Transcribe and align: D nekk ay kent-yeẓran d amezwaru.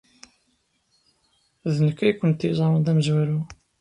D 1.73 1.75
nekk 1.85 1.99
ay 2.05 2.13
kent-yeẓran 2.13 2.81
d 2.85 2.87
amezwaru. 2.91 3.39